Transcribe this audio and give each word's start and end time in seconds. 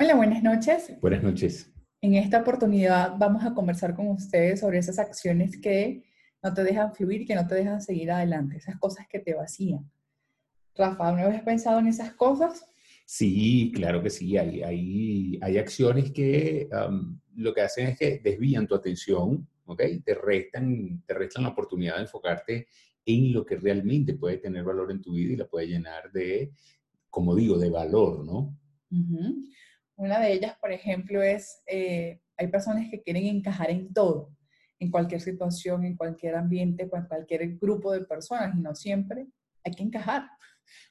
Hola, 0.00 0.14
buenas 0.14 0.44
noches. 0.44 0.92
Buenas 1.00 1.24
noches. 1.24 1.74
En 2.00 2.14
esta 2.14 2.42
oportunidad 2.42 3.16
vamos 3.18 3.44
a 3.44 3.52
conversar 3.52 3.96
con 3.96 4.06
ustedes 4.10 4.60
sobre 4.60 4.78
esas 4.78 5.00
acciones 5.00 5.60
que 5.60 6.04
no 6.40 6.54
te 6.54 6.62
dejan 6.62 6.94
fluir, 6.94 7.26
que 7.26 7.34
no 7.34 7.48
te 7.48 7.56
dejan 7.56 7.82
seguir 7.82 8.12
adelante, 8.12 8.58
esas 8.58 8.78
cosas 8.78 9.08
que 9.08 9.18
te 9.18 9.34
vacían. 9.34 9.90
Rafa, 10.76 11.10
¿no 11.10 11.26
habías 11.26 11.42
pensado 11.42 11.80
en 11.80 11.88
esas 11.88 12.12
cosas? 12.12 12.64
Sí, 13.06 13.72
claro 13.74 14.00
que 14.00 14.10
sí. 14.10 14.38
Hay, 14.38 14.62
hay, 14.62 15.36
hay 15.42 15.58
acciones 15.58 16.12
que 16.12 16.68
um, 16.70 17.18
lo 17.34 17.52
que 17.52 17.62
hacen 17.62 17.88
es 17.88 17.98
que 17.98 18.20
desvían 18.22 18.68
tu 18.68 18.76
atención, 18.76 19.48
¿ok? 19.64 19.82
Te 20.04 20.14
restan, 20.14 21.02
te 21.08 21.14
restan 21.14 21.42
la 21.42 21.48
oportunidad 21.48 21.96
de 21.96 22.02
enfocarte 22.02 22.68
en 23.04 23.32
lo 23.32 23.44
que 23.44 23.56
realmente 23.56 24.14
puede 24.14 24.36
tener 24.36 24.62
valor 24.62 24.92
en 24.92 25.02
tu 25.02 25.14
vida 25.14 25.32
y 25.32 25.36
la 25.36 25.48
puede 25.48 25.66
llenar 25.66 26.12
de, 26.12 26.52
como 27.10 27.34
digo, 27.34 27.58
de 27.58 27.70
valor, 27.70 28.24
¿no? 28.24 28.56
Una 29.98 30.20
de 30.20 30.32
ellas, 30.32 30.56
por 30.60 30.70
ejemplo, 30.70 31.22
es, 31.22 31.60
eh, 31.66 32.20
hay 32.36 32.46
personas 32.46 32.88
que 32.88 33.02
quieren 33.02 33.26
encajar 33.26 33.68
en 33.70 33.92
todo, 33.92 34.32
en 34.78 34.92
cualquier 34.92 35.20
situación, 35.20 35.84
en 35.84 35.96
cualquier 35.96 36.36
ambiente, 36.36 36.84
en 36.84 37.06
cualquier 37.06 37.58
grupo 37.58 37.92
de 37.92 38.04
personas, 38.04 38.56
y 38.56 38.60
no 38.60 38.76
siempre 38.76 39.26
hay 39.64 39.72
que 39.72 39.82
encajar. 39.82 40.28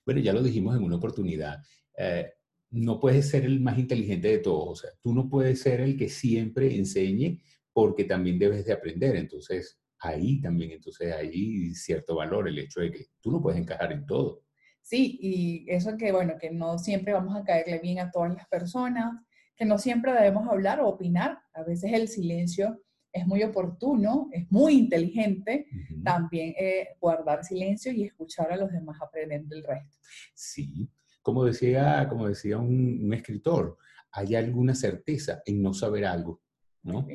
Bueno, 0.05 0.19
ya 0.19 0.33
lo 0.33 0.43
dijimos 0.43 0.75
en 0.75 0.83
una 0.83 0.97
oportunidad. 0.97 1.57
Eh, 1.97 2.33
no 2.71 2.99
puedes 2.99 3.29
ser 3.29 3.45
el 3.45 3.61
más 3.61 3.79
inteligente 3.79 4.27
de 4.27 4.39
todos. 4.39 4.67
O 4.67 4.75
sea, 4.75 4.91
tú 5.01 5.13
no 5.13 5.29
puedes 5.29 5.61
ser 5.61 5.79
el 5.79 5.95
que 5.95 6.09
siempre 6.09 6.75
enseñe 6.75 7.39
porque 7.71 8.03
también 8.03 8.37
debes 8.37 8.65
de 8.65 8.73
aprender. 8.73 9.15
Entonces, 9.15 9.79
ahí 9.99 10.41
también, 10.41 10.71
entonces, 10.71 11.13
hay 11.13 11.73
cierto 11.73 12.15
valor 12.15 12.49
el 12.49 12.59
hecho 12.59 12.81
de 12.81 12.91
que 12.91 13.05
tú 13.21 13.31
no 13.31 13.41
puedes 13.41 13.57
encajar 13.57 13.93
en 13.93 14.05
todo. 14.05 14.43
Sí, 14.87 15.19
y 15.21 15.65
eso 15.67 15.97
que, 15.97 16.13
bueno, 16.13 16.35
que 16.39 16.49
no 16.49 16.77
siempre 16.79 17.11
vamos 17.11 17.35
a 17.35 17.43
caerle 17.43 17.79
bien 17.79 17.99
a 17.99 18.09
todas 18.09 18.33
las 18.33 18.47
personas, 18.47 19.21
que 19.53 19.65
no 19.65 19.77
siempre 19.77 20.13
debemos 20.13 20.47
hablar 20.47 20.79
o 20.79 20.87
opinar. 20.87 21.39
A 21.53 21.63
veces 21.63 21.91
el 21.91 22.07
silencio 22.07 22.81
es 23.11 23.27
muy 23.27 23.43
oportuno, 23.43 24.29
es 24.31 24.49
muy 24.49 24.75
inteligente, 24.75 25.67
también 26.05 26.53
eh, 26.57 26.87
guardar 27.01 27.43
silencio 27.43 27.91
y 27.91 28.05
escuchar 28.05 28.49
a 28.53 28.55
los 28.55 28.71
demás 28.71 28.97
aprender 29.01 29.43
del 29.43 29.65
resto. 29.65 29.97
Sí, 30.33 30.89
como 31.21 31.43
decía, 31.43 32.07
como 32.07 32.29
decía 32.29 32.57
un, 32.57 33.13
escritor, 33.13 33.77
hay 34.13 34.35
alguna 34.35 34.73
certeza 34.73 35.41
en 35.45 35.61
no 35.61 35.73
saber 35.73 36.05
algo, 36.05 36.41
¿no? 36.83 37.05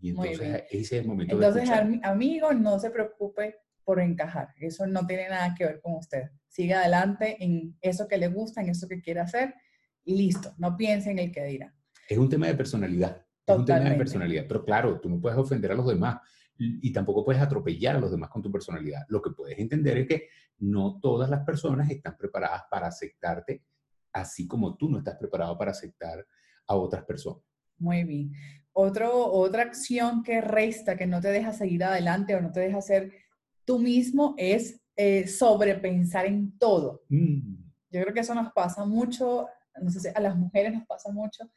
Y 0.00 0.10
entonces 0.10 0.64
ese 0.68 0.80
es 0.80 0.92
el 1.02 1.06
momento 1.06 1.36
entonces, 1.36 1.68
de 1.68 2.00
amigo, 2.02 2.52
no 2.52 2.80
se 2.80 2.90
preocupe 2.90 3.54
por 3.90 3.98
encajar. 3.98 4.54
Eso 4.60 4.86
no 4.86 5.04
tiene 5.04 5.28
nada 5.28 5.52
que 5.52 5.64
ver 5.64 5.80
con 5.80 5.94
usted. 5.94 6.30
Sigue 6.46 6.74
adelante 6.74 7.36
en 7.40 7.76
eso 7.80 8.06
que 8.06 8.18
le 8.18 8.28
gusta, 8.28 8.60
en 8.60 8.68
eso 8.68 8.86
que 8.86 9.00
quiere 9.00 9.18
hacer 9.18 9.52
y 10.04 10.16
listo. 10.16 10.54
No 10.58 10.76
piense 10.76 11.10
en 11.10 11.18
el 11.18 11.32
que 11.32 11.42
dirá. 11.42 11.74
Es 12.08 12.16
un 12.16 12.28
tema 12.28 12.46
de 12.46 12.54
personalidad. 12.54 13.26
Es 13.44 13.56
un 13.56 13.64
tema 13.64 13.90
de 13.90 13.96
personalidad. 13.96 14.44
Pero 14.46 14.64
claro, 14.64 15.00
tú 15.00 15.10
no 15.10 15.20
puedes 15.20 15.36
ofender 15.36 15.72
a 15.72 15.74
los 15.74 15.88
demás 15.88 16.18
y 16.56 16.92
tampoco 16.92 17.24
puedes 17.24 17.42
atropellar 17.42 17.96
a 17.96 17.98
los 17.98 18.12
demás 18.12 18.30
con 18.30 18.40
tu 18.42 18.52
personalidad. 18.52 19.04
Lo 19.08 19.20
que 19.20 19.30
puedes 19.30 19.58
entender 19.58 19.98
es 19.98 20.06
que 20.06 20.28
no 20.58 21.00
todas 21.00 21.28
las 21.28 21.44
personas 21.44 21.90
están 21.90 22.16
preparadas 22.16 22.62
para 22.70 22.86
aceptarte, 22.86 23.64
así 24.12 24.46
como 24.46 24.76
tú 24.76 24.88
no 24.88 24.98
estás 24.98 25.16
preparado 25.16 25.58
para 25.58 25.72
aceptar 25.72 26.24
a 26.68 26.76
otras 26.76 27.04
personas. 27.04 27.42
Muy 27.78 28.04
bien. 28.04 28.32
Otro, 28.72 29.32
otra 29.32 29.62
acción 29.62 30.22
que 30.22 30.40
resta, 30.40 30.96
que 30.96 31.08
no 31.08 31.20
te 31.20 31.32
deja 31.32 31.52
seguir 31.52 31.82
adelante 31.82 32.36
o 32.36 32.40
no 32.40 32.52
te 32.52 32.60
deja 32.60 32.78
hacer 32.78 33.10
tú 33.70 33.78
mismo 33.78 34.34
es 34.36 34.82
eh, 34.96 35.28
sobrepensar 35.28 36.26
en 36.26 36.58
todo. 36.58 37.04
Mm. 37.08 37.54
Yo 37.88 38.02
creo 38.02 38.12
que 38.12 38.18
eso 38.18 38.34
nos 38.34 38.52
pasa 38.52 38.84
mucho, 38.84 39.46
no 39.80 39.90
sé 39.90 40.00
si 40.00 40.08
a 40.12 40.20
las 40.20 40.34
mujeres 40.34 40.72
nos 40.72 40.84
pasa 40.88 41.12
mucho, 41.12 41.48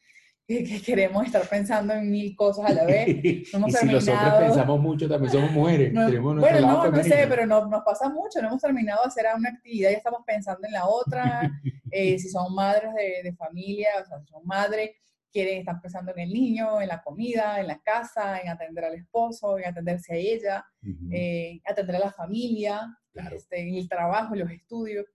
que, 0.47 0.80
queremos 0.86 1.25
estar 1.25 1.42
pensando 1.50 1.92
en 1.92 2.11
mil 2.11 2.36
cosas 2.36 2.70
a 2.70 2.73
la 2.75 2.86
vez. 2.86 3.08
No 3.58 3.67
y 3.67 3.72
si 3.72 3.88
los 3.88 4.08
hombres 4.08 4.33
pensamos 4.42 4.80
mucho, 4.80 5.10
también 5.10 5.32
somos 5.32 5.52
mujeres. 5.54 5.92
bueno, 5.92 6.42
no, 6.61 6.92
no 6.92 7.04
sé, 7.04 7.26
pero 7.27 7.48
no, 7.48 7.65
nos 7.65 7.83
pasa 7.83 8.10
mucho. 8.10 8.39
No 8.43 8.49
hemos 8.49 8.61
terminado 8.61 9.02
de 9.02 9.08
hacer 9.08 9.26
una 9.36 9.49
actividad 9.49 9.89
y 9.89 9.95
estamos 9.95 10.21
pensando 10.27 10.67
en 10.67 10.73
la 10.73 10.86
otra. 10.86 11.52
Eh, 11.95 12.17
si 12.17 12.27
son 12.27 12.55
madres 12.55 12.92
de, 12.95 13.21
de, 13.30 13.36
familia, 13.36 13.89
o 14.02 14.08
sea, 14.08 14.20
si 14.20 14.26
son 14.26 14.42
madres, 14.45 14.89
quieren, 15.33 15.60
están 15.60 15.82
pensando 15.82 16.11
en 16.11 16.20
el 16.20 16.30
niño, 16.32 16.80
en 16.80 16.88
la 16.88 17.02
comida, 17.02 17.60
en 17.60 17.67
la 17.67 17.80
casa, 17.80 18.39
en 18.39 18.49
atender 18.49 18.86
al 18.86 18.94
esposo, 18.94 19.58
en 19.58 19.66
atenderse 19.66 20.14
a 20.14 20.17
ella, 20.17 20.66
eh, 21.11 21.60
atender 21.66 21.95
a 21.95 21.99
la 21.99 22.11
familia, 22.11 22.98
este, 23.32 23.60
en 23.60 23.76
el 23.76 23.89
trabajo, 23.89 24.36
en 24.36 24.42
los 24.42 24.52
estudios. 24.52 25.05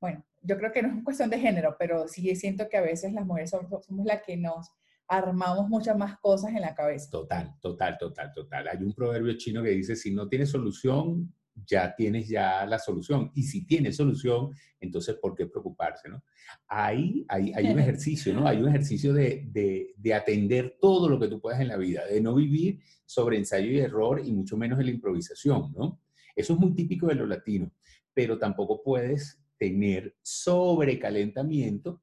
Bueno, 0.00 0.24
yo 0.42 0.58
creo 0.58 0.72
que 0.72 0.82
no 0.82 0.98
es 0.98 1.04
cuestión 1.04 1.30
de 1.30 1.38
género, 1.38 1.76
pero 1.78 2.08
sí 2.08 2.34
siento 2.34 2.68
que 2.68 2.76
a 2.76 2.82
veces 2.82 3.12
las 3.12 3.24
mujeres 3.24 3.50
somos, 3.50 3.86
somos 3.86 4.04
las 4.04 4.22
que 4.22 4.36
nos 4.36 4.68
armamos 5.06 5.68
muchas 5.68 5.96
más 5.96 6.18
cosas 6.18 6.50
en 6.50 6.60
la 6.60 6.74
cabeza. 6.74 7.08
Total, 7.10 7.54
total, 7.60 7.96
total, 7.98 8.32
total. 8.32 8.68
Hay 8.68 8.82
un 8.82 8.92
proverbio 8.92 9.36
chino 9.36 9.62
que 9.62 9.70
dice, 9.70 9.94
si 9.94 10.12
no 10.12 10.28
tienes 10.28 10.50
solución, 10.50 11.32
ya 11.54 11.94
tienes 11.94 12.28
ya 12.28 12.64
la 12.66 12.78
solución. 12.78 13.30
Y 13.34 13.44
si 13.44 13.66
tienes 13.66 13.96
solución, 13.96 14.50
entonces, 14.80 15.16
¿por 15.20 15.34
qué 15.34 15.46
preocuparse? 15.46 16.08
¿no? 16.08 16.22
Ahí 16.68 17.24
hay, 17.28 17.52
hay 17.54 17.66
un 17.66 17.78
ejercicio, 17.80 18.34
¿no? 18.34 18.46
Hay 18.46 18.58
un 18.58 18.68
ejercicio 18.68 19.12
de, 19.12 19.48
de, 19.50 19.94
de, 19.96 20.14
atender 20.14 20.76
todo 20.80 21.08
lo 21.08 21.18
que 21.18 21.28
tú 21.28 21.40
puedas 21.40 21.60
en 21.60 21.68
la 21.68 21.76
vida, 21.76 22.06
de 22.06 22.20
no 22.20 22.34
vivir 22.34 22.80
sobre 23.04 23.36
ensayo 23.36 23.70
y 23.70 23.78
error 23.78 24.22
y 24.24 24.32
mucho 24.32 24.56
menos 24.56 24.78
en 24.80 24.86
la 24.86 24.92
improvisación, 24.92 25.72
¿no? 25.76 26.00
Eso 26.34 26.54
es 26.54 26.58
muy 26.58 26.74
típico 26.74 27.06
de 27.08 27.14
los 27.14 27.28
latinos, 27.28 27.70
pero 28.14 28.38
tampoco 28.38 28.82
puedes 28.82 29.42
tener 29.58 30.16
sobrecalentamiento 30.22 32.02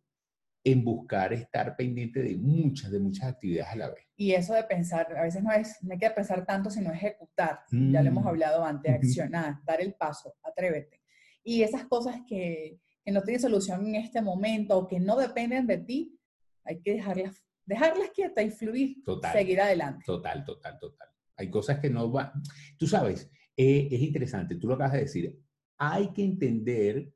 en 0.71 0.83
buscar 0.83 1.33
estar 1.33 1.75
pendiente 1.75 2.21
de 2.21 2.35
muchas, 2.35 2.91
de 2.91 2.99
muchas 2.99 3.27
actividades 3.27 3.73
a 3.73 3.75
la 3.75 3.89
vez. 3.89 4.05
Y 4.15 4.33
eso 4.33 4.53
de 4.53 4.63
pensar, 4.63 5.15
a 5.17 5.23
veces 5.23 5.43
no, 5.43 5.51
es, 5.51 5.77
no 5.81 5.93
hay 5.93 5.99
que 5.99 6.09
pensar 6.09 6.45
tanto, 6.45 6.69
sino 6.69 6.91
ejecutar. 6.91 7.61
Ya 7.71 8.01
lo 8.01 8.09
hemos 8.09 8.23
mm. 8.23 8.27
hablado 8.27 8.63
antes, 8.63 8.93
accionar, 8.93 9.59
dar 9.65 9.81
el 9.81 9.93
paso, 9.93 10.35
atrévete. 10.43 11.01
Y 11.43 11.63
esas 11.63 11.85
cosas 11.85 12.21
que, 12.27 12.79
que, 13.03 13.11
no 13.11 13.21
tienen 13.21 13.41
solución 13.41 13.87
en 13.87 13.95
este 13.95 14.21
momento 14.21 14.77
o 14.77 14.87
que 14.87 14.99
no 14.99 15.15
dependen 15.17 15.67
de 15.67 15.77
ti, 15.77 16.19
hay 16.63 16.81
que 16.81 16.93
dejarlas, 16.93 17.43
dejarlas 17.65 18.09
quietas 18.11 18.45
y 18.45 18.51
fluir, 18.51 19.03
total, 19.03 19.33
seguir 19.33 19.61
adelante. 19.61 20.03
Total, 20.05 20.43
total, 20.43 20.77
total. 20.79 21.07
Hay 21.37 21.49
cosas 21.49 21.79
que 21.79 21.89
no 21.89 22.11
van... 22.11 22.31
Tú 22.77 22.87
sabes, 22.87 23.31
eh, 23.55 23.87
es 23.89 24.01
interesante, 24.01 24.55
tú 24.55 24.67
lo 24.67 24.75
acabas 24.75 24.93
de 24.93 24.99
decir, 24.99 25.39
hay 25.77 26.11
que 26.11 26.23
entender 26.23 27.13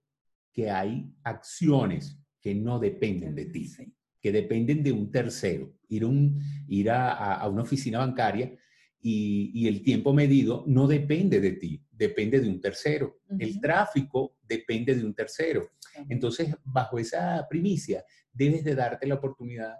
que 0.53 0.69
hay 0.69 1.11
acciones 1.23 2.22
que 2.43 2.53
no 2.53 2.77
dependen 2.77 3.33
de 3.33 3.45
ti, 3.45 3.71
que 4.19 4.31
dependen 4.33 4.83
de 4.83 4.91
un 4.91 5.09
tercero. 5.09 5.73
Ir, 5.87 6.03
un, 6.03 6.41
ir 6.67 6.91
a, 6.91 7.47
una 7.47 7.61
oficina 7.61 7.99
bancaria 7.99 8.53
y, 9.01 9.65
el 9.65 9.81
tiempo 9.81 10.13
medido 10.13 10.65
no 10.67 10.85
depende 10.85 11.39
de 11.39 11.53
ti, 11.53 11.81
depende 11.89 12.41
de 12.41 12.49
un 12.49 12.59
tercero. 12.59 13.21
El 13.39 13.61
tráfico 13.61 14.35
depende 14.43 14.93
de 14.93 15.05
un 15.05 15.13
tercero. 15.13 15.69
Entonces, 16.09 16.53
bajo 16.65 16.99
esa 16.99 17.47
primicia, 17.49 18.03
debes 18.33 18.65
de 18.65 18.75
darte 18.75 19.07
la 19.07 19.15
oportunidad 19.15 19.75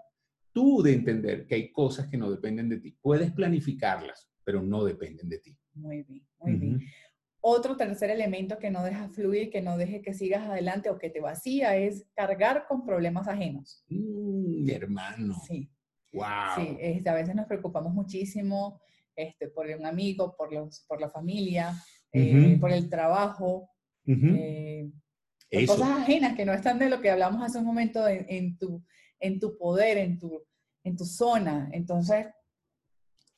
tú 0.52 0.82
de 0.82 0.94
entender 0.94 1.46
que 1.46 1.56
hay 1.56 1.72
cosas 1.72 2.06
que 2.06 2.16
no 2.16 2.30
dependen 2.30 2.70
de 2.70 2.78
ti. 2.78 2.96
Puedes 3.02 3.30
planificarlas, 3.32 4.30
pero 4.42 4.62
no 4.62 4.84
dependen 4.84 5.28
de 5.28 5.38
ti. 5.38 5.58
Muy 5.74 6.02
bien, 6.04 6.26
muy 6.38 6.54
bien. 6.54 6.80
Otro 7.46 7.76
tercer 7.76 8.08
elemento 8.08 8.58
que 8.58 8.70
no 8.70 8.82
deja 8.82 9.06
fluir, 9.10 9.50
que 9.50 9.60
no 9.60 9.76
deje 9.76 10.00
que 10.00 10.14
sigas 10.14 10.48
adelante 10.48 10.88
o 10.88 10.96
que 10.96 11.10
te 11.10 11.20
vacía 11.20 11.76
es 11.76 12.06
cargar 12.14 12.64
con 12.66 12.86
problemas 12.86 13.28
ajenos. 13.28 13.84
Mm, 13.90 14.64
mi 14.64 14.72
hermano. 14.72 15.34
Sí. 15.46 15.70
Wow. 16.14 16.24
Sí, 16.56 16.76
este, 16.80 17.10
a 17.10 17.12
veces 17.12 17.34
nos 17.34 17.44
preocupamos 17.44 17.92
muchísimo 17.92 18.80
este, 19.14 19.48
por 19.48 19.66
un 19.66 19.84
amigo, 19.84 20.34
por, 20.34 20.54
los, 20.54 20.86
por 20.88 21.02
la 21.02 21.10
familia, 21.10 21.74
eh, 22.12 22.56
por 22.58 22.70
el 22.70 22.88
trabajo, 22.88 23.68
eh, 24.06 24.90
cosas 25.66 25.98
ajenas 25.98 26.34
que 26.36 26.46
no 26.46 26.54
están 26.54 26.78
de 26.78 26.88
lo 26.88 27.02
que 27.02 27.10
hablamos 27.10 27.42
hace 27.42 27.58
un 27.58 27.66
momento 27.66 28.08
en, 28.08 28.56
tu, 28.56 28.82
en 29.20 29.38
tu 29.38 29.58
poder, 29.58 29.98
en 29.98 30.18
tu, 30.18 30.42
en 30.82 30.96
tu 30.96 31.04
zona. 31.04 31.68
Entonces, 31.72 32.26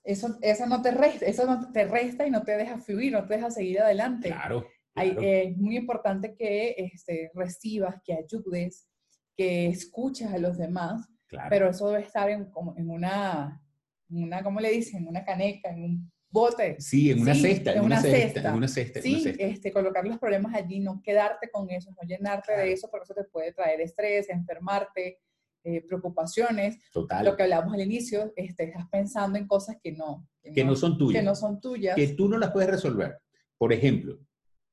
eso, 0.07 0.39
eso 0.41 0.67
no 0.67 0.81
te 0.83 0.93
resta, 0.93 1.27
eso 1.27 1.45
no 1.47 1.73
te 1.73 1.85
resta 1.85 2.27
y 2.27 2.31
no 2.31 2.43
te 2.43 2.57
deja 2.57 2.79
fluir, 2.79 3.13
no 3.13 3.27
te 3.27 3.35
deja 3.35 3.51
seguir 3.51 3.81
adelante. 3.81 4.29
Claro. 4.29 4.67
es 4.95 5.57
muy 5.59 5.77
importante 5.77 6.35
que 6.35 6.75
este, 6.79 7.31
recibas, 7.35 7.97
que 8.05 8.15
ayudes, 8.15 8.89
que 9.37 9.67
escuches 9.67 10.29
a 10.33 10.39
los 10.39 10.57
demás, 10.57 11.09
pero 11.51 11.69
eso 11.69 11.91
debe 11.91 12.05
estar 12.05 12.31
en, 12.31 12.49
en, 12.77 12.91
una, 12.91 13.61
una, 14.09 14.43
¿cómo 14.43 14.61
le 14.61 14.71
dicen? 14.71 15.03
En 15.03 15.09
una 15.09 15.25
caneca, 15.25 15.71
en 15.71 15.83
un 15.83 16.13
bote. 16.31 16.77
Sí, 16.79 17.11
en 17.11 17.21
una 17.21 17.35
cesta, 17.35 17.73
en, 17.73 17.83
una, 17.83 18.01
cesta, 18.01 18.49
En 18.49 18.55
una 18.55 18.69
cesta. 18.69 19.03
Sí, 19.03 19.35
Este, 19.39 19.73
colocar 19.73 20.07
los 20.07 20.19
problemas 20.19 20.55
allí, 20.55 20.79
no 20.79 21.03
quedarte 21.03 21.51
con 21.51 21.69
eso, 21.71 21.91
no 21.91 22.07
llenarte 22.07 22.53
de 22.53 22.73
eso, 22.73 22.89
porque 22.91 23.05
eso 23.05 23.15
te 23.15 23.25
puede 23.25 23.53
traer 23.53 23.81
estrés, 23.81 24.29
enfermarte, 24.31 25.19
eh, 25.67 25.83
preocupaciones, 25.83 26.79
Total. 26.93 27.25
lo 27.25 27.37
que 27.37 27.43
hablamos 27.43 27.75
al 27.75 27.81
inicio, 27.81 28.33
este, 28.37 28.65
estás 28.65 28.87
pensando 28.89 29.37
en 29.37 29.49
cosas 29.49 29.77
que 29.83 29.91
no, 29.91 30.29
que, 30.41 30.65
no, 30.65 30.77
son 30.77 30.97
tuyas. 30.97 31.21
Que 31.21 31.25
no 31.25 31.35
son 31.35 31.61
tuyas. 31.61 31.97
Que 31.97 32.09
tú 32.09 32.29
no 32.29 32.39
las 32.39 32.53
puedes 32.53 32.71
resolver. 32.71 33.19
Por 33.59 33.73
ejemplo, 33.73 34.21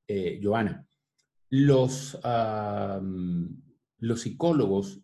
eh, 0.06 0.38
Joana, 0.40 0.86
los, 1.50 2.16
los 3.98 4.20
psicólogos, 4.20 5.00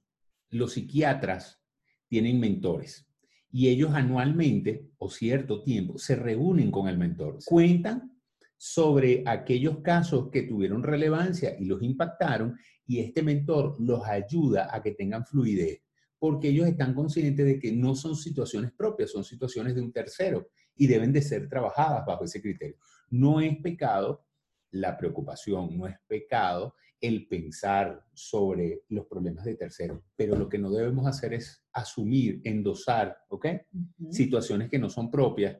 los 0.51 0.73
psiquiatras, 0.75 1.61
tienen 2.07 2.39
mentores 2.39 3.09
y 3.51 3.69
ellos 3.69 3.93
anualmente 3.95 4.87
o 4.99 5.11
cierto 5.11 5.63
tiempo 5.63 5.99
se 5.99 6.15
reúnen 6.15 6.71
con 6.71 6.89
el 6.89 6.99
mentor, 6.99 7.39
cuentan 7.45 8.17
sobre 8.57 9.23
aquellos 9.27 9.79
casos 9.79 10.29
que 10.31 10.43
tuvieron 10.43 10.83
relevancia 10.83 11.57
y 11.59 11.65
los 11.65 11.83
impactaron 11.83 12.57
y 12.91 12.99
este 12.99 13.23
mentor 13.23 13.77
los 13.79 14.05
ayuda 14.05 14.69
a 14.75 14.83
que 14.83 14.91
tengan 14.91 15.25
fluidez 15.25 15.81
porque 16.19 16.49
ellos 16.49 16.67
están 16.67 16.93
conscientes 16.93 17.47
de 17.47 17.61
que 17.61 17.71
no 17.71 17.95
son 17.95 18.17
situaciones 18.17 18.73
propias, 18.73 19.13
son 19.13 19.23
situaciones 19.23 19.77
de 19.77 19.81
un 19.81 19.93
tercero 19.93 20.49
y 20.75 20.89
deben 20.89 21.13
de 21.13 21.23
ser 21.23 21.49
trabajadas 21.49 22.05
bajo 22.05 22.25
ese 22.25 22.43
criterio. 22.43 22.77
No 23.11 23.41
es 23.41 23.57
pecado 23.63 24.27
la 24.73 24.99
preocupación, 24.99 25.79
no 25.79 25.87
es 25.87 25.97
pecado 26.09 26.75
el 27.01 27.29
pensar 27.29 28.05
sobre 28.13 28.83
los 28.89 29.07
problemas 29.07 29.45
de 29.45 29.55
terceros, 29.55 30.03
pero 30.17 30.37
lo 30.37 30.49
que 30.49 30.59
no 30.59 30.71
debemos 30.71 31.07
hacer 31.07 31.33
es 31.33 31.65
asumir, 31.73 32.41
endosar, 32.43 33.17
¿ok? 33.29 33.47
Situaciones 34.11 34.69
que 34.69 34.81
no 34.81 34.91
son 34.91 35.13
propias 35.13 35.57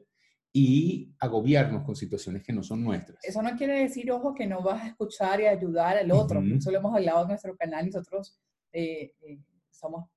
y 0.53 1.13
agobiarnos 1.19 1.83
con 1.83 1.95
situaciones 1.95 2.43
que 2.43 2.51
no 2.51 2.61
son 2.63 2.83
nuestras. 2.83 3.23
Eso 3.23 3.41
no 3.41 3.55
quiere 3.55 3.79
decir, 3.79 4.11
ojo, 4.11 4.33
que 4.33 4.47
no 4.47 4.61
vas 4.61 4.83
a 4.83 4.87
escuchar 4.87 5.39
y 5.39 5.45
ayudar 5.45 5.97
al 5.97 6.11
otro. 6.11 6.41
Eso 6.41 6.71
lo 6.71 6.77
hemos 6.77 6.93
hablado 6.93 7.21
en 7.23 7.29
nuestro 7.29 7.55
canal 7.55 7.87
y 7.87 7.91
nosotros 7.91 8.37
eh, 8.73 9.13
eh, 9.21 9.39
somos 9.69 10.09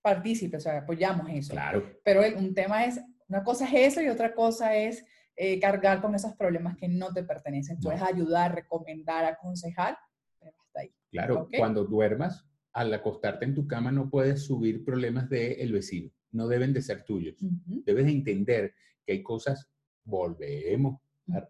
partícipes, 0.00 0.58
o 0.58 0.62
sea, 0.62 0.78
apoyamos 0.78 1.28
eso. 1.30 1.52
Claro. 1.52 1.98
Pero 2.02 2.22
un 2.38 2.54
tema 2.54 2.84
es, 2.84 3.00
una 3.28 3.42
cosa 3.42 3.66
es 3.66 3.92
eso 3.92 4.02
y 4.02 4.08
otra 4.08 4.34
cosa 4.34 4.74
es 4.74 5.04
eh, 5.36 5.58
cargar 5.60 6.00
con 6.00 6.14
esos 6.14 6.34
problemas 6.34 6.76
que 6.76 6.88
no 6.88 7.12
te 7.12 7.22
pertenecen. 7.22 7.78
Puedes 7.80 8.02
ayudar, 8.02 8.54
recomendar, 8.54 9.24
aconsejar, 9.24 9.98
Claro, 11.14 11.48
cuando 11.56 11.84
duermas, 11.84 12.44
al 12.72 12.92
acostarte 12.92 13.44
en 13.44 13.54
tu 13.54 13.68
cama 13.68 13.92
no 13.92 14.10
puedes 14.10 14.42
subir 14.42 14.84
problemas 14.84 15.28
del 15.30 15.72
vecino, 15.72 16.10
no 16.32 16.48
deben 16.48 16.72
de 16.72 16.82
ser 16.82 17.04
tuyos. 17.04 17.36
Debes 17.38 18.06
de 18.06 18.10
entender 18.10 18.74
que 19.06 19.12
hay 19.12 19.22
cosas, 19.22 19.70
volvemos, 20.04 21.00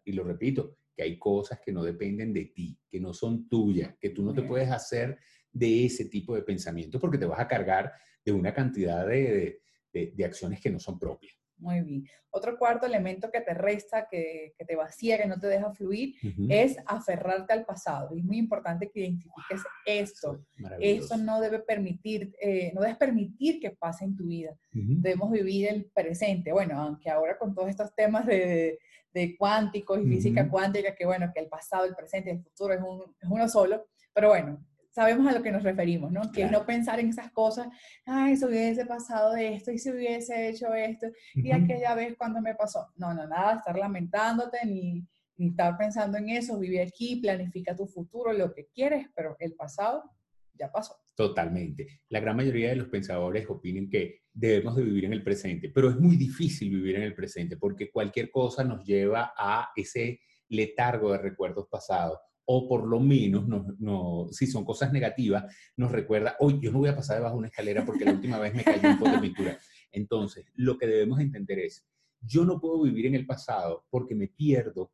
y 0.05 0.13
lo 0.13 0.25
repito, 0.25 0.77
que 0.97 1.03
hay 1.03 1.19
cosas 1.19 1.61
que 1.61 1.73
no 1.73 1.83
dependen 1.83 2.33
de 2.33 2.47
ti, 2.47 2.79
que 2.89 3.01
no 3.01 3.13
son 3.13 3.49
tuyas, 3.49 3.97
que 4.01 4.11
tú 4.11 4.23
no 4.23 4.33
te 4.33 4.43
puedes 4.43 4.71
hacer 4.71 5.19
de 5.53 5.87
ese 5.87 6.07
tipo 6.07 6.35
de 6.35 6.43
pensamiento 6.43 7.01
porque 7.01 7.19
te 7.19 7.27
vas 7.27 7.41
a 7.41 7.49
cargar 7.49 7.93
de 8.25 8.33
una 8.33 8.55
cantidad 8.55 9.07
de, 9.07 9.61
de 9.93 10.25
acciones 10.25 10.61
que 10.61 10.71
no 10.71 10.79
son 10.79 10.99
propias. 10.99 11.35
Muy 11.57 11.81
bien. 11.83 12.09
Otro 12.31 12.59
cuarto 12.59 12.87
elemento 12.87 13.31
que 13.31 13.41
te 13.41 13.55
resta, 13.55 14.09
que, 14.11 14.55
te 14.59 14.77
vacía, 14.77 15.17
que 15.19 15.27
no 15.27 15.39
te 15.39 15.47
deja 15.47 15.73
fluir, 15.73 16.17
es 16.49 16.77
aferrarte 16.85 17.53
al 17.53 17.65
pasado. 17.65 18.11
es 18.17 18.25
muy 18.25 18.39
importante 18.39 18.91
que 18.91 19.01
identifiques 19.01 19.63
esto. 19.87 20.45
Esto 20.81 21.17
no 21.17 21.41
debe 21.41 21.61
permitir, 21.61 22.35
eh, 22.41 22.73
no 22.75 22.81
debes 22.81 22.97
permitir 22.97 23.61
que 23.61 23.71
pase 23.71 24.05
en 24.05 24.17
tu 24.17 24.27
vida. 24.27 24.57
Debemos 24.73 25.31
vivir 25.31 25.69
el 25.69 25.85
presente. 25.95 26.51
Bueno, 26.53 26.81
aunque 26.81 27.09
ahora 27.09 27.39
con 27.39 27.55
todos 27.55 27.71
estos 27.71 27.95
temas 27.95 28.27
de, 28.27 28.79
de 29.15 29.37
cuánticos 29.37 30.01
y 30.01 30.09
física 30.09 30.49
cuántica, 30.49 30.95
que 30.95 31.07
bueno, 31.07 31.31
que 31.33 31.41
el 31.41 31.49
pasado, 31.49 31.85
el 31.85 31.95
presente 31.95 32.31
y 32.31 32.33
el 32.35 32.43
futuro 32.43 32.75
es, 32.75 32.81
es 33.23 33.31
uno 33.31 33.49
solo, 33.49 33.87
pero 34.13 34.29
bueno, 34.29 34.65
sabemos 34.95 35.27
a 35.27 35.33
lo 35.33 35.43
que 35.43 35.51
nos 35.51 35.65
referimos, 35.65 36.13
¿no? 36.13 36.31
Que 36.31 36.45
es 36.45 36.53
no 36.53 36.65
pensar 36.65 37.01
en 37.01 37.09
esas 37.09 37.33
cosas, 37.33 37.67
ay, 38.07 38.37
si 38.37 38.45
hubiese 38.45 38.87
pasado 38.87 39.35
esto, 39.35 39.73
y 39.73 39.79
si 39.79 39.91
hubiese 39.91 40.49
hecho 40.49 40.73
esto, 40.73 41.09
y 41.35 41.51
aquella 41.51 41.95
vez 41.97 42.15
cuando 42.17 42.41
me 42.41 42.55
pasó. 42.55 42.87
No, 42.97 43.13
no, 43.13 43.27
nada, 43.27 43.57
estar 43.57 43.77
lamentándote, 43.77 44.59
ni, 44.65 45.05
ni 45.37 45.49
estar 45.49 45.77
pensando 45.77 46.17
en 46.17 46.31
eso, 46.31 46.59
vive 46.61 46.81
aquí, 46.81 47.17
planifica 47.17 47.75
tu 47.75 47.87
futuro, 47.87 48.33
lo 48.33 48.55
que 48.55 48.69
quieres, 48.73 49.09
pero 49.17 49.37
el 49.41 49.55
pasado 49.55 50.05
ya 50.53 50.71
pasó. 50.71 50.95
Totalmente. 51.17 52.03
La 52.11 52.21
gran 52.21 52.37
mayoría 52.37 52.69
de 52.71 52.77
los 52.77 52.89
pensadores 52.89 53.51
opinan 53.51 53.91
que 53.91 54.21
debemos 54.33 54.77
de 54.77 54.85
vivir 54.85 55.07
en 55.07 55.13
el 55.13 55.25
presente, 55.25 55.71
pero 55.75 55.91
es 55.91 55.97
muy 55.97 56.17
difícil 56.17 56.71
vivir 56.71 56.97
en 56.97 57.03
el 57.03 57.15
presente 57.15 57.57
porque 57.57 57.91
cualquier 57.91 58.31
cosa 58.31 58.63
nos 58.63 58.85
lleva 58.85 59.33
a 59.37 59.71
ese 59.75 60.21
letargo 60.49 61.11
de 61.11 61.19
recuerdos 61.19 61.67
pasados 61.69 62.19
o 62.47 62.69
por 62.69 62.87
lo 62.87 63.01
menos, 63.01 63.47
no, 63.49 64.29
si 64.31 64.47
son 64.47 64.65
cosas 64.65 64.93
negativas, 64.93 65.45
nos 65.77 65.91
recuerda, 65.91 66.37
hoy 66.41 66.59
yo 66.61 66.71
no 66.71 66.79
voy 66.79 66.89
a 66.89 66.97
pasar 66.97 67.17
debajo 67.17 67.37
de 67.37 67.39
una 67.39 67.49
escalera 67.49 67.85
porque 67.85 68.05
la 68.05 68.13
última 68.13 68.39
vez 68.39 68.55
me 68.55 68.65
cayó 68.65 68.91
un 68.91 68.99
poco 68.99 69.13
de 69.13 69.19
pintura. 69.19 69.59
Entonces, 69.91 70.45
lo 70.55 70.77
que 70.77 70.87
debemos 70.87 71.21
entender 71.21 71.61
es, 71.61 71.87
yo 72.21 72.45
no 72.45 72.61
puedo 72.61 72.83
vivir 72.83 73.07
en 73.07 73.15
el 73.15 73.27
pasado 73.27 73.87
porque 73.91 74.15
me 74.15 74.29
pierdo 74.29 74.93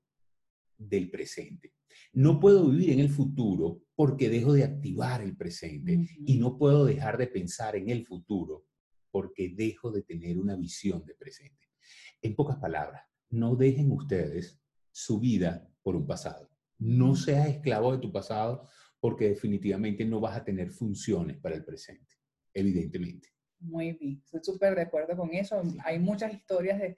del 0.76 1.10
presente. 1.10 1.74
No 2.12 2.40
puedo 2.40 2.68
vivir 2.68 2.90
en 2.90 3.00
el 3.00 3.08
futuro 3.08 3.82
porque 3.94 4.28
dejo 4.28 4.52
de 4.52 4.64
activar 4.64 5.22
el 5.22 5.36
presente 5.36 6.08
y 6.24 6.38
no 6.38 6.56
puedo 6.56 6.84
dejar 6.84 7.18
de 7.18 7.26
pensar 7.26 7.76
en 7.76 7.88
el 7.88 8.04
futuro 8.04 8.64
porque 9.10 9.52
dejo 9.54 9.90
de 9.90 10.02
tener 10.02 10.38
una 10.38 10.56
visión 10.56 11.04
de 11.04 11.14
presente. 11.14 11.68
En 12.22 12.34
pocas 12.34 12.56
palabras, 12.56 13.02
no 13.30 13.56
dejen 13.56 13.90
ustedes 13.92 14.60
su 14.92 15.20
vida 15.20 15.68
por 15.82 15.96
un 15.96 16.06
pasado. 16.06 16.49
No 16.80 17.14
seas 17.14 17.48
esclavo 17.48 17.92
de 17.92 17.98
tu 17.98 18.10
pasado 18.10 18.66
porque 18.98 19.28
definitivamente 19.28 20.04
no 20.04 20.20
vas 20.20 20.36
a 20.36 20.44
tener 20.44 20.70
funciones 20.70 21.38
para 21.38 21.54
el 21.54 21.64
presente, 21.64 22.16
evidentemente. 22.52 23.28
Muy 23.60 23.92
bien, 23.92 24.22
estoy 24.24 24.40
súper 24.42 24.74
de 24.74 24.82
acuerdo 24.82 25.16
con 25.16 25.32
eso. 25.32 25.62
Hay 25.84 25.98
muchas 25.98 26.32
historias 26.32 26.78
de, 26.78 26.96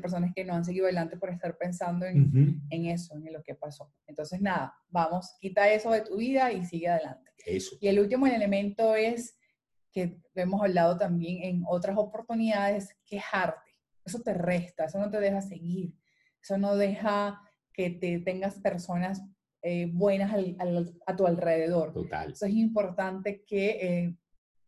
personas 0.00 0.32
que 0.34 0.44
no 0.44 0.54
han 0.54 0.64
seguido 0.64 0.86
adelante 0.86 1.16
por 1.16 1.30
estar 1.30 1.56
pensando 1.56 2.04
en, 2.04 2.60
en, 2.68 2.86
eso, 2.86 3.14
en 3.14 3.32
lo 3.32 3.44
que 3.44 3.54
pasó. 3.54 3.94
Entonces, 4.08 4.40
nada, 4.40 4.74
vamos, 4.88 5.36
quita 5.40 5.72
eso 5.72 5.92
de 5.92 6.00
tu 6.00 6.16
vida 6.16 6.50
y 6.52 6.64
sigue 6.64 6.88
adelante. 6.88 7.30
Eso. 7.46 7.76
Y 7.80 7.86
el 7.86 8.00
último 8.00 8.26
elemento 8.26 8.96
es 8.96 9.38
que 9.92 10.20
hemos 10.34 10.60
hablado 10.60 10.98
también 10.98 11.44
en 11.44 11.62
otras 11.68 11.96
oportunidades, 11.96 12.96
quejarte. 13.06 13.70
Eso 14.04 14.20
te 14.20 14.34
resta, 14.34 14.86
eso 14.86 14.98
no 14.98 15.08
te 15.08 15.20
deja 15.20 15.40
seguir, 15.40 15.94
eso 16.42 16.58
no 16.58 16.76
deja 16.76 17.40
que 17.74 17.90
te 17.90 18.20
tengas 18.20 18.54
personas 18.60 19.22
eh, 19.60 19.90
buenas 19.92 20.32
a 21.06 21.16
tu 21.16 21.26
alrededor. 21.26 21.92
Total. 21.92 22.32
Eso 22.32 22.46
es 22.46 22.54
importante 22.54 23.44
que 23.44 23.70
eh, 23.80 24.16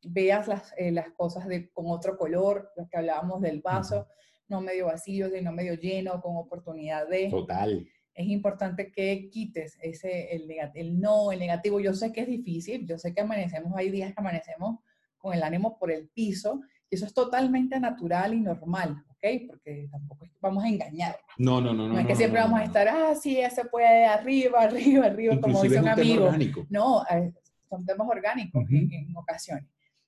veas 0.02 0.48
las, 0.48 0.74
eh, 0.76 0.90
las 0.90 1.10
cosas 1.10 1.46
de, 1.46 1.70
con 1.70 1.86
otro 1.88 2.18
color, 2.18 2.72
lo 2.76 2.88
que 2.88 2.96
hablábamos 2.96 3.40
del 3.40 3.60
vaso, 3.60 4.08
no 4.48 4.60
medio 4.60 4.86
vacío, 4.86 5.30
sino 5.30 5.52
medio 5.52 5.74
lleno, 5.74 6.20
con 6.20 6.36
oportunidad 6.36 7.08
de... 7.08 7.28
Total. 7.30 7.86
Es 8.14 8.26
importante 8.28 8.90
que 8.90 9.28
quites 9.28 9.76
ese, 9.82 10.34
el, 10.34 10.50
el 10.74 10.98
no, 10.98 11.30
el 11.30 11.38
negativo. 11.38 11.80
Yo 11.80 11.92
sé 11.92 12.12
que 12.12 12.22
es 12.22 12.26
difícil, 12.26 12.86
yo 12.86 12.96
sé 12.96 13.12
que 13.12 13.20
amanecemos, 13.20 13.72
hay 13.76 13.90
días 13.90 14.14
que 14.14 14.20
amanecemos 14.20 14.78
con 15.18 15.34
el 15.34 15.42
ánimo 15.42 15.78
por 15.78 15.90
el 15.90 16.08
piso, 16.08 16.62
y 16.88 16.94
eso 16.94 17.04
es 17.04 17.12
totalmente 17.12 17.78
natural 17.78 18.32
y 18.32 18.40
normal. 18.40 19.04
Porque 19.48 19.88
tampoco 19.90 20.26
vamos 20.40 20.64
a 20.64 20.68
engañar. 20.68 21.16
No, 21.38 21.60
no, 21.60 21.72
no. 21.72 21.88
No, 21.88 21.98
es 21.98 22.06
que 22.06 22.16
siempre 22.16 22.40
vamos 22.40 22.60
a 22.60 22.64
estar, 22.64 22.88
ah, 22.88 23.14
sí, 23.14 23.38
se 23.54 23.64
puede 23.66 24.04
arriba, 24.04 24.60
arriba, 24.62 25.06
arriba, 25.06 25.40
como 25.40 25.62
dice 25.62 25.80
un, 25.80 25.88
amigo. 25.88 26.30
No, 26.68 27.04
eh, 27.10 27.32
son 27.68 27.84
temas 27.84 28.08
orgánicos 28.08 28.64
en, 28.70 29.16
ocasiones. 29.16 29.64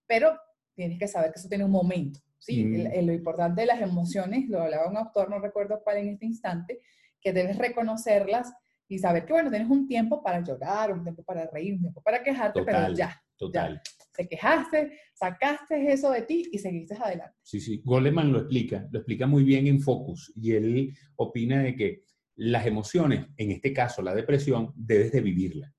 Pero 0.07 0.39
tienes 0.75 0.99
que 0.99 1.09
saber 1.09 1.33
que 1.33 1.39
eso 1.39 1.49
tiene 1.49 1.65
un 1.65 1.71
momento. 1.71 2.21
Sí, 2.39 2.65
mm. 2.65 3.05
lo 3.05 3.13
importante 3.13 3.63
de 3.63 3.67
las 3.67 3.81
emociones, 3.81 4.49
lo 4.49 4.63
hablaba 4.63 4.89
un 4.89 4.97
autor, 4.97 5.29
no 5.29 5.41
recuerdo 5.41 5.81
cuál 5.83 5.99
en 5.99 6.09
este 6.11 6.27
instante, 6.27 6.81
que 7.21 7.33
debes 7.33 7.59
reconocerlas 7.59 8.53
y 8.87 8.99
saber 8.99 9.27
que, 9.27 9.33
bueno, 9.33 9.51
tienes 9.51 9.69
un 9.69 9.87
tiempo 9.87 10.23
para 10.23 10.41
llorar, 10.41 10.93
un 10.93 11.03
tiempo 11.03 11.23
para 11.25 11.47
reír, 11.51 11.75
un 11.75 11.81
tiempo 11.81 12.01
para 12.01 12.23
quejarte, 12.23 12.63
pero 12.63 12.93
ya. 12.93 13.21
Total 13.37 13.83
te 14.19 14.27
quejaste, 14.27 14.99
sacaste 15.15 15.93
eso 15.93 16.11
de 16.11 16.23
ti 16.23 16.49
y 16.51 16.59
seguiste 16.59 16.97
adelante. 16.97 17.37
Sí, 17.41 17.61
sí, 17.61 17.81
Goleman 17.85 18.33
lo 18.33 18.41
explica, 18.41 18.89
lo 18.91 18.99
explica 18.99 19.29
muy 19.29 19.45
bien 19.45 19.69
en 19.69 19.81
Focus 19.81 20.33
y 20.35 20.53
él 20.53 20.93
opina 21.15 21.63
de 21.63 21.77
que 21.77 22.03
las 22.35 22.67
emociones, 22.67 23.27
en 23.37 23.53
este 23.53 23.73
caso 23.73 24.03
la 24.03 24.17
depresión, 24.17 24.73
debes 24.75 25.13
de 25.13 25.21
vivirla. 25.21 25.73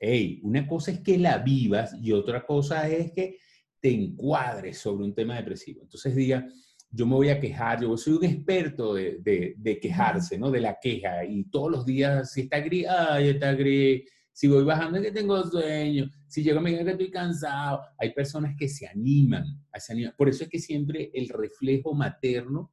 Hey, 0.00 0.40
una 0.42 0.66
cosa 0.66 0.90
es 0.90 1.00
que 1.00 1.16
la 1.16 1.38
vivas 1.38 1.94
y 2.02 2.10
otra 2.10 2.44
cosa 2.44 2.88
es 2.88 3.12
que 3.12 3.38
te 3.80 3.92
encuadres 3.92 4.78
sobre 4.78 5.04
un 5.04 5.14
tema 5.14 5.36
depresivo. 5.36 5.82
Entonces 5.82 6.16
diga, 6.16 6.44
yo 6.90 7.06
me 7.06 7.14
voy 7.14 7.28
a 7.28 7.38
quejar, 7.38 7.82
yo 7.82 7.96
soy 7.96 8.14
un 8.14 8.24
experto 8.24 8.94
de, 8.94 9.18
de, 9.20 9.54
de 9.56 9.78
quejarse, 9.78 10.36
¿no? 10.36 10.50
De 10.50 10.60
la 10.60 10.76
queja 10.80 11.24
y 11.24 11.44
todos 11.44 11.70
los 11.70 11.86
días, 11.86 12.32
si 12.32 12.42
está 12.42 12.58
gris, 12.58 12.86
ay, 12.88 13.28
está 13.28 13.52
gris, 13.54 14.02
si 14.36 14.48
voy 14.48 14.64
bajando 14.64 14.98
es 14.98 15.04
que 15.04 15.12
tengo 15.12 15.42
sueño, 15.44 16.10
si 16.26 16.42
llego 16.42 16.58
a 16.58 16.62
mi 16.62 16.72
que 16.72 16.90
estoy 16.90 17.10
cansado. 17.10 17.80
Hay 17.96 18.12
personas 18.12 18.54
que 18.54 18.68
se 18.68 18.86
animan, 18.86 19.64
se 19.78 19.94
animan. 19.94 20.12
Por 20.14 20.28
eso 20.28 20.44
es 20.44 20.50
que 20.50 20.58
siempre 20.58 21.10
el 21.14 21.30
reflejo 21.30 21.94
materno, 21.94 22.70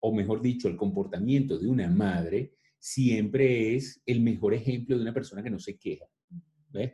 o 0.00 0.14
mejor 0.14 0.42
dicho, 0.42 0.68
el 0.68 0.76
comportamiento 0.76 1.56
de 1.56 1.68
una 1.68 1.88
madre, 1.88 2.52
siempre 2.78 3.76
es 3.76 4.02
el 4.04 4.20
mejor 4.20 4.52
ejemplo 4.52 4.94
de 4.94 5.00
una 5.00 5.14
persona 5.14 5.42
que 5.42 5.48
no 5.48 5.58
se 5.58 5.78
queja. 5.78 6.04
¿Ves? 6.68 6.92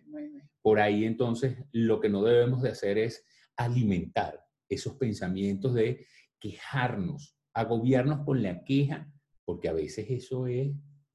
Por 0.62 0.78
ahí 0.78 1.04
entonces 1.04 1.56
lo 1.72 1.98
que 1.98 2.08
no 2.08 2.22
debemos 2.22 2.62
de 2.62 2.68
hacer 2.68 2.96
es 2.96 3.26
alimentar 3.56 4.38
esos 4.68 4.94
pensamientos 4.94 5.74
de 5.74 6.06
quejarnos, 6.38 7.36
agobiarnos 7.52 8.24
con 8.24 8.40
la 8.40 8.62
queja, 8.62 9.12
porque 9.44 9.68
a 9.68 9.72
veces 9.72 10.06
eso 10.10 10.46
es 10.46 10.70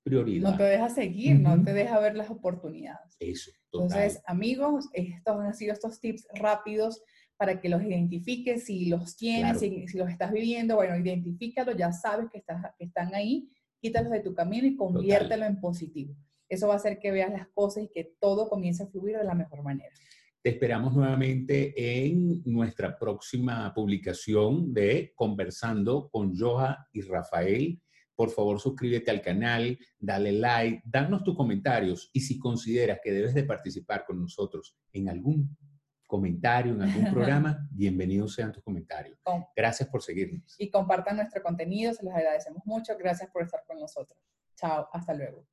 no 0.10 0.58
te 0.58 0.64
deja 0.64 0.90
seguir, 0.90 1.40
no 1.40 1.64
te 1.64 1.74
deja 1.74 2.00
ver 2.00 2.16
las 2.16 2.30
oportunidades. 2.30 3.16
Eso. 3.20 3.52
Entonces, 3.72 4.22
amigos, 4.26 4.90
estos 4.94 5.40
han 5.40 5.54
sido 5.54 5.74
estos 5.74 6.00
tips 6.00 6.28
rápidos 6.34 7.02
para 7.38 7.62
que 7.62 7.70
los 7.70 7.82
identifiques, 7.82 8.66
si 8.66 8.86
los 8.88 9.16
tienes, 9.16 9.60
si, 9.60 9.86
los 9.98 10.10
estás 10.10 10.32
viviendo, 10.32 10.76
bueno, 10.76 10.98
identifícalos, 10.98 11.78
ya 11.78 11.94
sabes 11.94 12.30
que, 12.32 12.40
estás, 12.40 12.62
que 12.78 12.86
están 12.86 13.14
ahí, 13.16 13.50
quítalos 13.80 14.12
de 14.12 14.20
tu 14.20 14.34
camino 14.34 14.68
y 14.68 14.76
conviértelo 14.76 15.46
en 15.46 15.60
positivo. 15.60 16.16
Eso 16.50 16.68
va 16.68 16.74
a 16.74 16.78
hacer 16.78 17.00
que 17.00 17.12
veas 17.12 17.32
las 17.32 17.48
cosas 17.50 17.84
y 17.84 17.90
que 17.90 18.16
todo 18.20 18.50
comience 18.50 18.84
a 18.84 18.88
fluir 18.88 19.18
de 19.18 19.24
la 19.24 19.36
mejor 19.36 19.64
manera. 19.64 19.94
Te 20.42 20.52
esperamos 20.52 20.96
nuevamente 20.96 21.74
en 22.06 22.42
nuestra 22.46 22.98
próxima 22.98 23.74
publicación 23.74 24.74
de 24.74 25.12
Conversando 25.14 26.10
con 26.10 26.34
Joja 26.36 26.88
y 26.94 27.02
Rafael. 27.02 27.80
Por 28.20 28.32
favor, 28.32 28.60
suscríbete 28.60 29.12
al 29.12 29.22
canal, 29.22 29.80
dale 29.98 30.34
like, 30.34 30.82
danos 30.84 31.24
tus 31.24 31.38
comentarios 31.38 32.10
y 32.12 32.20
si 32.20 32.38
consideras 32.38 33.00
que 33.02 33.14
debes 33.14 33.34
de 33.34 33.46
participar 33.46 34.04
con 34.06 34.20
nosotros 34.20 34.76
en 34.92 35.08
algún 35.08 35.58
comentario, 36.06 36.74
en 36.74 36.82
algún 36.82 37.14
programa, 37.14 37.66
bienvenidos 37.72 38.34
sean 38.34 38.52
tus 38.52 38.62
comentarios. 38.62 39.18
Gracias 39.56 39.88
por 39.88 40.02
seguirnos. 40.02 40.54
Y 40.58 40.70
compartan 40.70 41.16
nuestro 41.16 41.42
contenido, 41.42 41.94
se 41.94 42.04
los 42.04 42.14
agradecemos 42.14 42.62
mucho. 42.66 42.98
Gracias 42.98 43.30
por 43.32 43.42
estar 43.42 43.64
con 43.66 43.80
nosotros. 43.80 44.20
Chao, 44.58 44.90
hasta 44.92 45.14
luego. 45.14 45.48